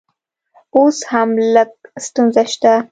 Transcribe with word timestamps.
اوس 0.75 0.97
هم 1.11 1.29
لږ 1.53 1.71
ستونزه 2.05 2.43
شته 2.51 2.73